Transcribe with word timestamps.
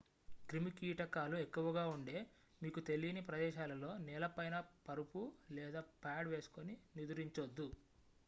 క్రిమి 0.49 0.71
కీటకాలు 0.71 1.35
ఎక్కువగా 1.37 1.83
ఉండే 1.87 2.17
మీకు 2.61 2.79
తెలీని 2.79 3.21
ప్రదేశాలలో 3.21 3.97
నేలపైన 3.97 4.55
పరుపు 4.87 5.21
లేదా 5.51 5.81
పాడ్ 6.05 6.27
వేసుకొని 6.27 6.77
నిదురించొద్దు 6.95 7.67